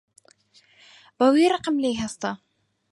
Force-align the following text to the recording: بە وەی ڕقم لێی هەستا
بە 1.17 1.25
وەی 1.33 1.51
ڕقم 1.53 1.75
لێی 1.83 1.99
هەستا 2.03 2.31